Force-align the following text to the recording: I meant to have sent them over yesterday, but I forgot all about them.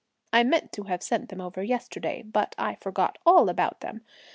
I 0.33 0.41
meant 0.43 0.71
to 0.71 0.83
have 0.85 1.03
sent 1.03 1.29
them 1.29 1.39
over 1.39 1.61
yesterday, 1.61 2.23
but 2.23 2.55
I 2.57 2.73
forgot 2.73 3.19
all 3.23 3.49
about 3.49 3.81
them. 3.81 4.01